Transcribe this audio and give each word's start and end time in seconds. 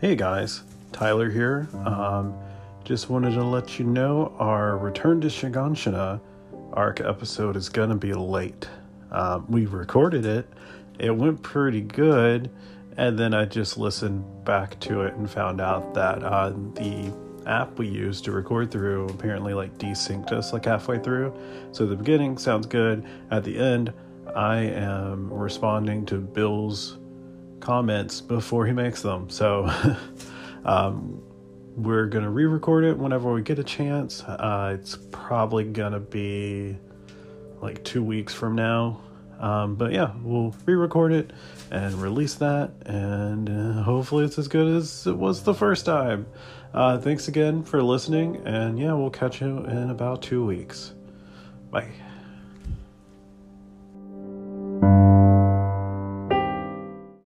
Hey 0.00 0.14
guys, 0.14 0.62
Tyler 0.92 1.28
here. 1.28 1.68
Um, 1.84 2.32
just 2.84 3.10
wanted 3.10 3.32
to 3.32 3.42
let 3.42 3.78
you 3.78 3.84
know 3.84 4.32
our 4.38 4.78
Return 4.78 5.20
to 5.22 5.26
Shiganshina 5.26 6.20
arc 6.72 7.00
episode 7.00 7.56
is 7.56 7.68
gonna 7.68 7.96
be 7.96 8.12
late. 8.12 8.68
Um, 9.10 9.44
we 9.48 9.66
recorded 9.66 10.24
it, 10.24 10.48
it 10.98 11.10
went 11.10 11.42
pretty 11.42 11.80
good, 11.80 12.48
and 12.96 13.18
then 13.18 13.34
I 13.34 13.44
just 13.44 13.76
listened 13.76 14.44
back 14.44 14.78
to 14.80 15.02
it 15.02 15.14
and 15.14 15.28
found 15.28 15.60
out 15.60 15.94
that 15.94 16.22
uh, 16.22 16.50
the 16.50 17.12
app 17.48 17.78
we 17.78 17.88
used 17.88 18.24
to 18.24 18.32
record 18.32 18.70
through 18.70 19.06
apparently 19.08 19.54
like 19.54 19.76
desynced 19.78 20.32
us 20.32 20.52
like 20.52 20.64
halfway 20.64 20.98
through. 20.98 21.32
So 21.72 21.86
the 21.86 21.96
beginning 21.96 22.38
sounds 22.38 22.66
good. 22.66 23.04
At 23.30 23.44
the 23.44 23.58
end, 23.58 23.92
I 24.34 24.58
am 24.58 25.32
responding 25.32 26.06
to 26.06 26.18
Bill's 26.18 26.98
comments 27.60 28.20
before 28.20 28.66
he 28.66 28.72
makes 28.72 29.02
them. 29.02 29.28
So 29.30 29.70
um, 30.64 31.22
we're 31.76 32.06
going 32.06 32.24
to 32.24 32.30
re 32.30 32.44
record 32.44 32.84
it 32.84 32.96
whenever 32.98 33.32
we 33.32 33.42
get 33.42 33.58
a 33.58 33.64
chance. 33.64 34.22
Uh, 34.22 34.76
it's 34.78 34.98
probably 35.10 35.64
going 35.64 35.92
to 35.92 36.00
be 36.00 36.76
like 37.60 37.82
two 37.84 38.02
weeks 38.02 38.34
from 38.34 38.54
now. 38.54 39.00
Um, 39.38 39.76
but 39.76 39.92
yeah, 39.92 40.12
we'll 40.22 40.54
re 40.66 40.74
record 40.74 41.12
it 41.12 41.32
and 41.70 41.94
release 41.94 42.34
that, 42.36 42.70
and 42.86 43.48
uh, 43.48 43.82
hopefully 43.82 44.24
it's 44.24 44.38
as 44.38 44.48
good 44.48 44.74
as 44.76 45.06
it 45.06 45.16
was 45.16 45.42
the 45.42 45.54
first 45.54 45.86
time. 45.86 46.26
Uh, 46.74 46.98
thanks 46.98 47.28
again 47.28 47.62
for 47.62 47.82
listening, 47.82 48.42
and 48.44 48.78
yeah, 48.78 48.92
we'll 48.92 49.10
catch 49.10 49.40
you 49.40 49.58
in 49.58 49.90
about 49.90 50.22
two 50.22 50.44
weeks. 50.44 50.94
Bye. 51.70 51.88